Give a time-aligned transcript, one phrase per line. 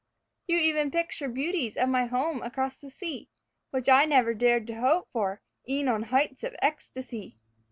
[0.47, 3.29] You even picture beauties of my home across the sea
[3.69, 7.37] Which I never dared to hope for e'en on heights of ecstasy.